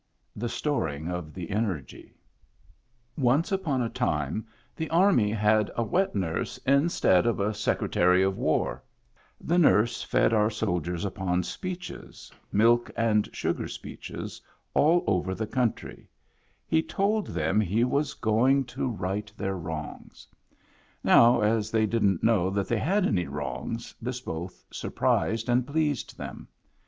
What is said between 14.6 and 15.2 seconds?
aU